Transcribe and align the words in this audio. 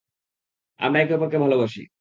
আমরা 0.79 0.99
একে 0.99 1.13
অপরকে 1.15 1.37
ভালোবাসি। 1.37 1.81